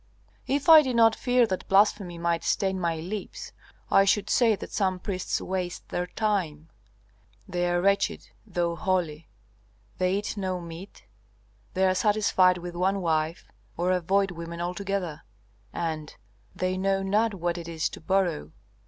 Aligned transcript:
"If 0.47 0.67
I 0.67 0.81
did 0.81 0.95
not 0.95 1.15
fear 1.15 1.45
that 1.45 1.67
blasphemy 1.67 2.17
might 2.17 2.43
stain 2.43 2.79
my 2.79 2.95
lips, 2.95 3.51
I 3.91 4.03
should 4.03 4.31
say 4.31 4.55
that 4.55 4.71
some 4.71 4.97
priests 4.97 5.39
waste 5.39 5.89
their 5.89 6.07
time. 6.07 6.69
They 7.47 7.69
are 7.69 7.79
wretched, 7.79 8.31
though 8.43 8.75
holy! 8.75 9.29
They 9.99 10.15
eat 10.15 10.35
no 10.37 10.59
meat, 10.59 11.03
they 11.75 11.85
are 11.85 11.93
satisfied 11.93 12.57
with 12.57 12.75
one 12.75 12.99
wife, 12.99 13.51
or 13.77 13.91
avoid 13.91 14.31
women 14.31 14.59
altogether, 14.59 15.21
and 15.71 16.15
they 16.55 16.77
know 16.79 17.03
not 17.03 17.35
what 17.35 17.59
it 17.59 17.67
is 17.67 17.87
to 17.89 18.01
borrow. 18.01 18.51